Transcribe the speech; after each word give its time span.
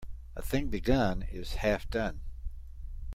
A 0.35 0.41
thing 0.41 0.69
begun 0.69 1.21
is 1.31 1.57
half 1.61 1.87
done. 1.87 2.21